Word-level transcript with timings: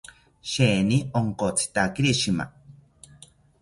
Sheeni 0.51 0.97
onkotzitakiri 1.21 2.19
shima 2.25 2.53